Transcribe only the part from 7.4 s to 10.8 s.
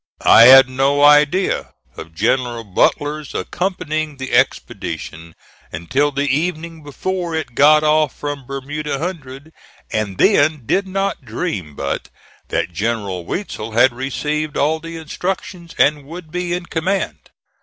got off from Bermuda Hundred, and then